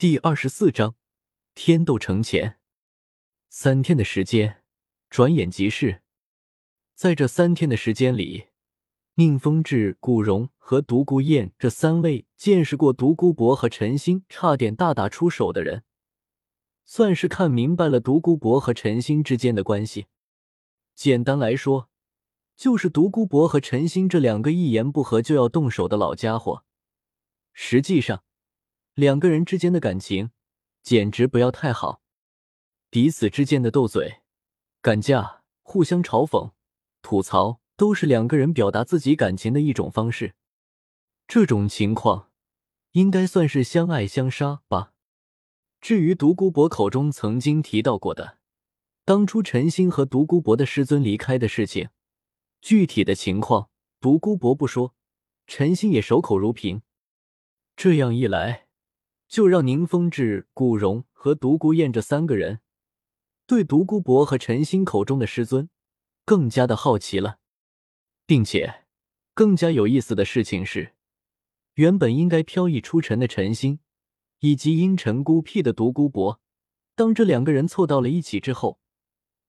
[0.00, 0.94] 第二十四章，
[1.54, 2.58] 天斗城前，
[3.50, 4.62] 三天的时间
[5.10, 6.00] 转眼即逝。
[6.94, 8.46] 在这三天的时间里，
[9.16, 15.84] 宁风致、古荣和独孤雁这三位见识过独孤博和陈星差点大打出手的人，
[16.86, 20.06] 算是看明白了独孤博和陈星之间的关系。
[20.94, 21.90] 简单来说，
[22.56, 26.64] 就是独孤博和陈星这两个一言不合就要动手的老家伙。
[27.52, 28.24] 实际上，
[29.00, 30.30] 两个人之间的感情
[30.82, 32.02] 简直不要太好，
[32.90, 34.20] 彼此之间的斗嘴、
[34.82, 36.52] 赶架、互相嘲讽、
[37.00, 40.34] 吐槽，都是两个人表达自己感情的一种方式。
[41.26, 42.30] 这种情况
[42.90, 44.92] 应该算是相爱相杀吧。
[45.80, 48.36] 至于独孤博口中曾经提到过的
[49.06, 51.88] 当初陈星和独孤博的师尊离开的事情，
[52.60, 54.94] 具体的情况独孤博不说，
[55.46, 56.82] 陈星也守口如瓶。
[57.74, 58.66] 这样一来。
[59.30, 62.60] 就让宁风致、古荣和独孤雁这三个人
[63.46, 65.70] 对独孤博和陈星口中的师尊
[66.24, 67.38] 更加的好奇了，
[68.26, 68.86] 并且
[69.32, 70.94] 更加有意思的事情是，
[71.74, 73.78] 原本应该飘逸出尘的陈星
[74.40, 76.40] 以及阴沉孤僻的独孤博，
[76.96, 78.80] 当这两个人凑到了一起之后，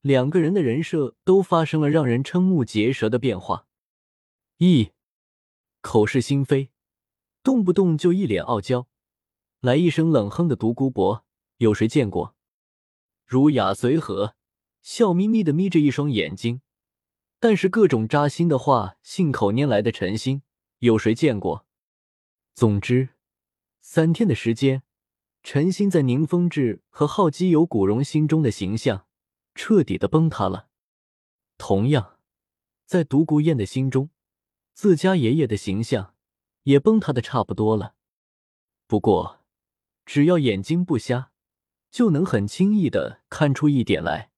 [0.00, 3.66] 两个人的人设都发生了让人瞠目结舌的变化。
[4.56, 4.92] 一
[5.82, 6.70] 口是心非，
[7.42, 8.88] 动不动就一脸傲娇。
[9.66, 11.24] 来一声冷哼的独孤博，
[11.56, 12.36] 有谁见过？
[13.24, 14.36] 儒雅随和，
[14.80, 16.60] 笑眯眯的眯着一双眼睛，
[17.40, 20.42] 但是各种扎心的话信口拈来的陈星，
[20.78, 21.66] 有谁见过？
[22.54, 23.08] 总之，
[23.80, 24.84] 三天的时间，
[25.42, 29.08] 陈星在宁风致和好基友古荣心中的形象
[29.56, 30.68] 彻底的崩塌了。
[31.58, 32.20] 同样，
[32.84, 34.10] 在独孤雁的心中，
[34.74, 36.14] 自家爷爷的形象
[36.62, 37.96] 也崩塌的差不多了。
[38.86, 39.40] 不过，
[40.06, 41.32] 只要眼睛不瞎，
[41.90, 44.30] 就能很轻易的看出一点来，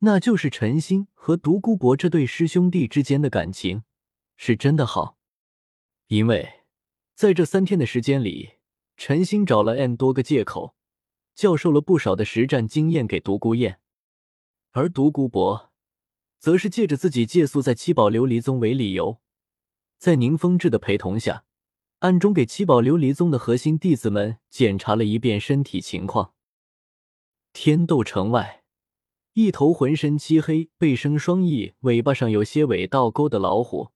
[0.00, 3.84] 那就是陈星和独孤博这对师兄弟之间的感情
[4.36, 5.16] 是真的好。
[6.08, 6.64] 因为
[7.14, 8.56] 在这三天的时间里，
[8.96, 10.76] 陈星找了 n 多个借口，
[11.34, 13.80] 教授了不少的实战经验给独孤雁，
[14.72, 15.72] 而独孤博
[16.38, 19.22] 则是借着自己借宿在七宝琉璃宗为理由，
[19.96, 21.45] 在宁风致的陪同下。
[22.00, 26.34] 暗中给七宝琉璃宗的核心弟子们检查了一遍身体情况。
[27.54, 28.64] 天斗城外，
[29.32, 33.92] 一头浑身漆黑、背生双翼、尾巴上有些尾倒钩的老虎，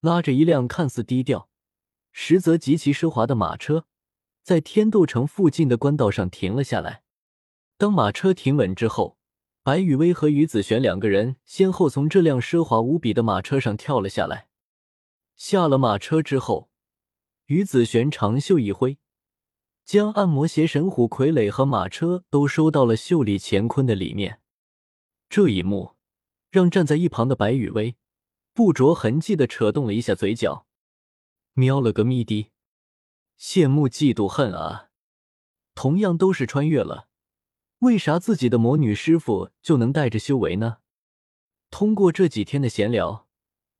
[0.00, 1.48] 拉着一辆看似低调，
[2.12, 3.86] 实则极其奢华的马车，
[4.44, 7.02] 在天斗城附近的官道上停了下来。
[7.76, 9.18] 当马车停稳之后，
[9.64, 14.46] 白雨薇和于子璇两个人先后从这辆奢华无比的马车上跳了下来。
[15.34, 16.67] 下了马车之后。
[17.48, 18.98] 于子璇长袖一挥，
[19.82, 24.42] 将按摩邪神虎傀儡和马车都收到了袖里乾坤的里面。
[25.30, 25.96] 这一幕
[26.50, 27.96] 让站在一旁的白雨薇
[28.52, 30.66] 不着痕迹的扯动了一下嘴角，
[31.54, 32.50] 瞄了个咪的，
[33.40, 34.90] 羡慕嫉妒恨啊！
[35.74, 37.08] 同样都是穿越了，
[37.78, 40.78] 为啥自己的魔女师傅就能带着修为呢？
[41.70, 43.27] 通过这几天的闲聊。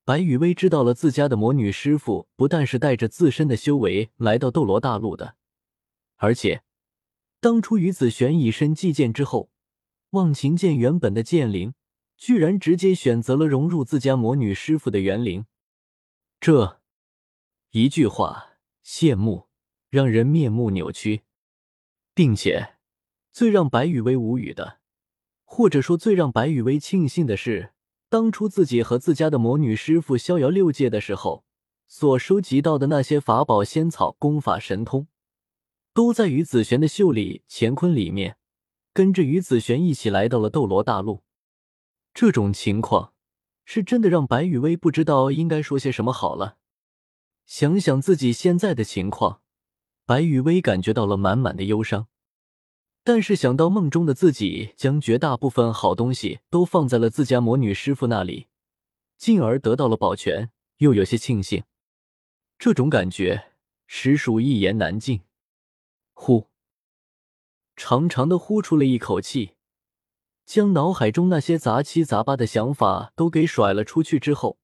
[0.08, 5.36] 白雨薇知道了自家的魔女师傅不但是带着自身的修为来到斗罗大陆的，
[6.16, 6.62] 而且
[7.40, 9.50] 当初于子璇以身祭剑之后，
[10.12, 11.74] 忘情剑原本的剑灵
[12.16, 15.44] 居然直接选择了融入自家魔女师傅的元灵，
[16.40, 16.80] 这
[17.72, 18.52] 一句话
[18.82, 19.48] 羡慕
[19.90, 21.24] 让人面目扭曲，
[22.14, 22.76] 并且
[23.30, 24.78] 最让白雨薇无语的，
[25.44, 27.74] 或者说最让白雨薇庆幸的是。
[28.10, 31.44] 当初自己和自家的魔女师傅逍遥六界的时候，
[31.86, 35.08] 所收集到的那些法宝、仙草、功法、神通，
[35.92, 38.38] 都在于子璇的袖里乾坤里面，
[38.94, 41.22] 跟着于子璇一起来到了斗罗大陆。
[42.14, 43.12] 这种情况
[43.64, 46.56] 是真的让白雨薇不知道应该说些什么好了。
[47.44, 49.42] 想想自己现在的情况，
[50.06, 52.08] 白雨薇感觉到了满满的忧伤。
[53.08, 58.48] 但是想到梦中的自己将绝大部分好东西都放在了自家魔女师傅那里，
[59.16, 61.64] 进而得到了保全，又有些庆幸。
[62.58, 63.52] 这种感觉
[63.86, 65.22] 实属一言难尽。
[66.12, 66.48] 呼，
[67.76, 69.52] 长长的呼出了一口气，
[70.44, 74.58] 将脑海中那些杂七杂八的想法都给甩了出去之后，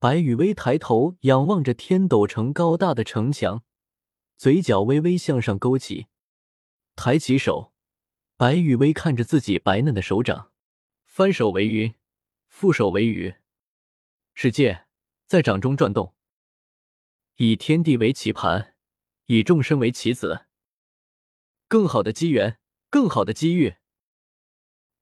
[0.00, 3.62] 白雨薇抬头仰望着天斗城高大的城墙，
[4.36, 6.08] 嘴角微微向上勾起。
[7.04, 7.72] 抬起手，
[8.36, 10.52] 白雨薇看着自己白嫩的手掌，
[11.02, 11.96] 翻手为云，
[12.48, 13.34] 覆手为雨，
[14.34, 14.86] 世界
[15.26, 16.14] 在掌中转动，
[17.38, 18.76] 以天地为棋盘，
[19.26, 20.46] 以众生为棋子。
[21.66, 23.78] 更好的机缘，更好的机遇。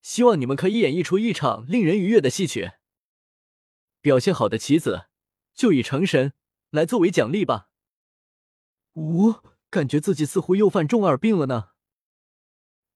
[0.01, 2.73] 希望你们可以演绎出一场令人愉悦的戏曲。
[4.01, 5.09] 表现好的棋子，
[5.53, 6.33] 就以成神
[6.71, 7.69] 来作为奖励吧。
[8.95, 11.70] 我感觉自己似乎又犯中二病了呢。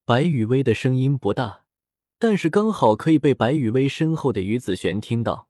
[0.06, 1.64] 白雨薇的声音不大，
[2.18, 5.48] 但是刚好可以被白雨薇身后的于子璇听到。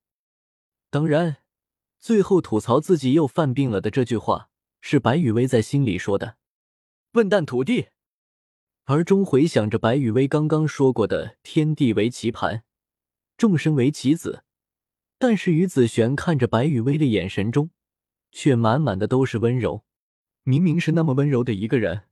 [0.91, 1.39] 当然，
[1.99, 6.37] 最后吐槽自己又犯病了的这句话，是白雨薇在心里说的。
[7.11, 7.89] 笨蛋徒弟。
[8.85, 12.63] 而中回想着白雨薇刚刚说过的“天地为棋盘，
[13.37, 14.45] 众生为棋子”，
[15.19, 17.71] 但是于子璇看着白雨薇的眼神中，
[18.31, 19.85] 却满满的都是温柔。
[20.45, 22.03] 明明是那么温柔的一个人，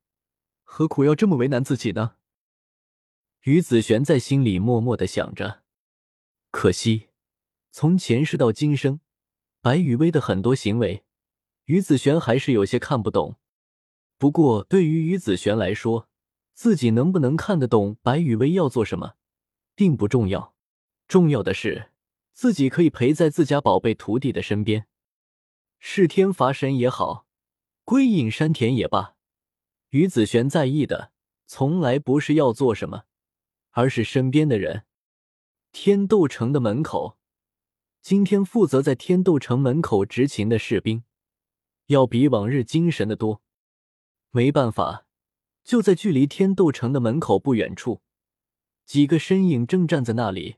[0.65, 2.15] 何苦要这么为难自己呢？
[3.43, 5.62] 于子璇在心里默默的想着。
[6.53, 7.09] 可惜，
[7.73, 9.00] 从前世到今生，
[9.61, 11.05] 白雨薇的很多行为，
[11.65, 13.37] 于子璇还是有些看不懂。
[14.17, 16.09] 不过，对于于子璇来说，
[16.55, 19.15] 自己能不能看得懂白雨薇要做什么，
[19.75, 20.55] 并不重要，
[21.09, 21.91] 重要的是
[22.33, 24.87] 自己可以陪在自家宝贝徒弟的身边，
[25.81, 27.27] 是天罚神也好，
[27.85, 29.17] 归隐山田也罢，
[29.89, 31.11] 于子璇在意的
[31.49, 33.03] 从来不是要做什么，
[33.73, 34.85] 而是身边的人。
[35.73, 37.19] 天斗城的门口，
[38.01, 41.05] 今天负责在天斗城门口执勤的士兵，
[41.87, 43.43] 要比往日精神的多。
[44.31, 45.07] 没办法。
[45.65, 48.03] 就在距离天斗城的门口不远处，
[48.85, 50.57] 几个身影正站在那里，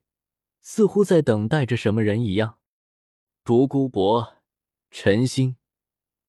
[0.63, 2.59] 似乎在等待着什么人一样。
[3.45, 4.39] 独孤博、
[4.91, 5.57] 陈星、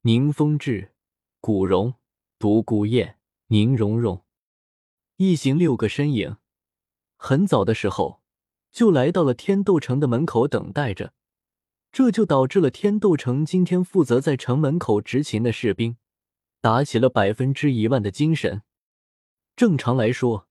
[0.02, 0.92] 宁风致、
[1.40, 1.94] 古荣、
[2.38, 3.18] 独孤雁、
[3.48, 4.26] 宁荣荣，
[5.16, 6.36] 一行六个身影，
[7.16, 8.22] 很早的时候
[8.72, 11.14] 就来到了天斗城的门口等待着，
[11.92, 15.98] 这就导致了天斗城今天负责在城门口执勤的士兵。
[16.62, 18.64] 打起了百分之一万的精神。
[19.56, 20.48] 正常来说，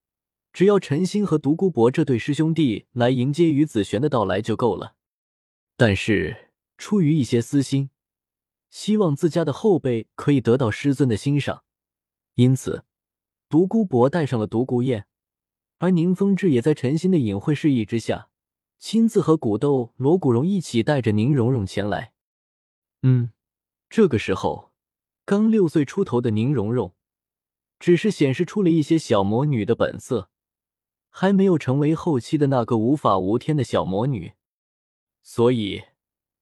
[0.53, 4.95] 只要陈星和独孤博这对师兄弟来迎接于子璇的到来就够了。
[5.77, 7.91] 但是出于一些私心，
[8.71, 11.65] 希望自家的后辈可以得到师尊的欣赏，
[12.35, 12.85] 因此
[13.49, 15.07] 独孤博带上了独孤雁，
[15.85, 18.31] 而宁风致也在陈星的隐晦示意之下，
[18.79, 22.15] 亲自和古斗罗古荣一起带着宁荣荣前来。
[23.03, 23.33] 嗯，
[23.91, 24.73] 这个时候。
[25.27, 26.95] 刚六岁出头的宁荣荣，
[27.79, 30.31] 只是显示出了一些小魔女的本色，
[31.11, 34.33] 还没有成为后期的那个无法无天的小魔女。
[35.23, 35.83] 所以，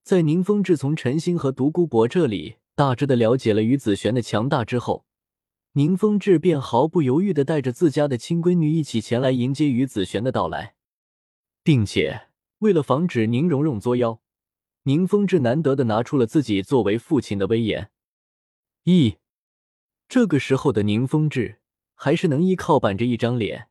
[0.04, 5.04] 在宁风致从陈星和独孤博这里大致的了解了于子璇的强大之后，
[5.74, 10.74] 宁风致便毫不犹豫的带着自家的亲闺女一起前来迎接于子璇的到来，
[11.62, 12.28] 并且
[12.58, 14.20] 为了防止宁荣荣作妖，
[14.82, 17.90] 宁风致难得的拿出了自己作为父亲的威严。
[18.82, 19.16] 一，
[20.08, 21.60] 这个时候的宁风致
[21.94, 23.68] 还是能依靠板着一张脸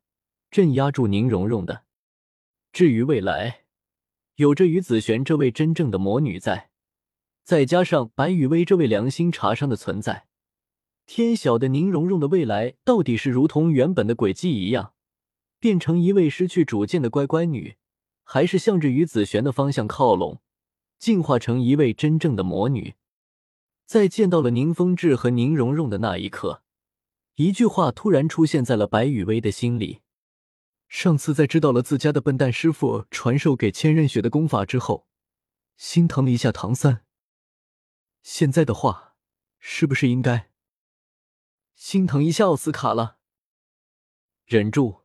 [0.50, 1.84] 镇压住宁荣荣的。
[2.74, 3.66] 至于未来，
[4.38, 6.72] 有着于子璇这位真正的魔女在，
[7.44, 10.26] 再加上白雨薇这位良心茶商的存在，
[11.14, 14.94] 天晓得宁荣荣的未来到底是如同原本的轨迹一样，
[15.60, 17.76] 变成一位失去主见的乖乖女，
[18.24, 20.40] 还是向着于子璇的方向靠拢，
[20.98, 22.94] 进化成一位真正的魔女。
[23.86, 26.64] 在见到了宁风致和宁荣荣的那一刻，
[27.36, 30.00] 一句话突然出现在了白雨薇的心里。
[30.88, 35.06] 上次在知道了自家的笨蛋师傅传授给千仞雪的功法之后，
[35.76, 37.04] 心疼了一下唐三。
[38.24, 39.16] 现在的话，
[39.60, 40.51] 是不是应该
[41.76, 43.18] 心疼一下奥斯卡了？
[44.46, 45.02] 忍住，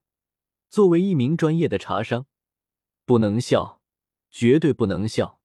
[0.69, 2.27] 作为一名专业的茶商，
[3.05, 3.81] 不能笑，
[4.31, 5.36] 绝对不能笑。